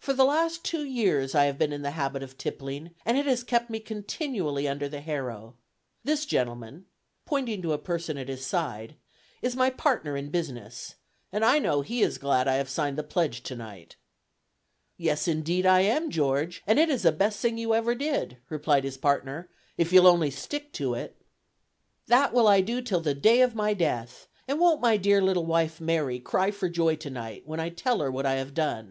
[0.00, 3.24] For the last two years I have been in the habit of tippling, and it
[3.24, 5.56] has kept me continually under the harrow.
[6.04, 6.84] This gentleman
[7.24, 8.96] (pointing to a person at his side)
[9.40, 10.96] is my partner in business,
[11.32, 13.96] and I know he is glad I have signed the pledge to night."
[14.98, 18.84] "Yes, indeed I am, George, and it is the best thing you ever did," replied
[18.84, 19.48] his partner,
[19.78, 21.16] "if you'll only stick to it."
[22.08, 25.46] "That will I do till the day of my death; and won't my dear little
[25.46, 28.90] wife Mary cry for joy to night, when I tell her what I have done!"